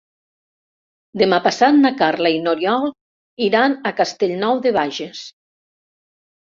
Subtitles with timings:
[1.23, 2.91] Demà passat na Carla i n'Oriol
[3.51, 5.27] iran a Castellnou de Bages.